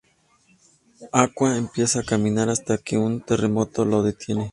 [1.11, 4.49] Aqua empieza a caminar, hasta que un terremoto la detiene.